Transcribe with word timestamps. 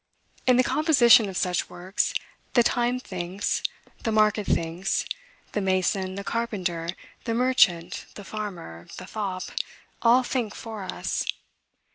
In 0.47 0.57
the 0.57 0.63
composition 0.63 1.29
of 1.29 1.37
such 1.37 1.69
works, 1.69 2.15
the 2.55 2.63
time 2.63 2.99
thinks, 2.99 3.61
the 4.01 4.11
market 4.11 4.47
thinks, 4.47 5.05
the 5.51 5.61
mason, 5.61 6.15
the 6.15 6.23
carpenter, 6.23 6.89
the 7.25 7.35
merchant, 7.35 8.07
the 8.15 8.23
farmer, 8.23 8.87
the 8.97 9.05
fop, 9.05 9.43
all 10.01 10.23
think 10.23 10.55
for 10.55 10.81
us. 10.81 11.23